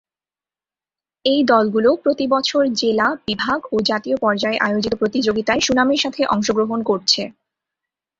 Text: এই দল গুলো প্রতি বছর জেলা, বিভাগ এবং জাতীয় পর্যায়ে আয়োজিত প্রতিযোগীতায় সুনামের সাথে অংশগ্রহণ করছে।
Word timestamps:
এই 1.25 1.41
দল 1.43 1.65
গুলো 1.69 1.89
প্রতি 2.03 2.25
বছর 2.27 2.61
জেলা, 2.81 3.07
বিভাগ 3.27 3.59
এবং 3.65 3.79
জাতীয় 3.89 4.17
পর্যায়ে 4.17 4.61
আয়োজিত 4.61 4.93
প্রতিযোগীতায় 4.95 5.61
সুনামের 5.61 5.99
সাথে 5.99 6.21
অংশগ্রহণ 6.25 6.79
করছে। 6.83 7.21